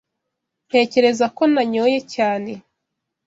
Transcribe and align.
Ntekereza 0.67 1.25
ko 1.35 1.43
nanyoye 1.53 1.99
cyane. 2.13 2.51